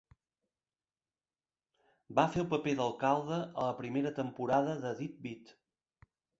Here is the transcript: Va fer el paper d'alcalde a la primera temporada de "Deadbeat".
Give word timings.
Va 2.21 2.25
fer 2.37 2.43
el 2.45 2.49
paper 2.55 2.75
d'alcalde 2.81 3.39
a 3.43 3.69
la 3.69 3.79
primera 3.85 4.15
temporada 4.23 4.77
de 4.83 4.97
"Deadbeat". 5.05 5.57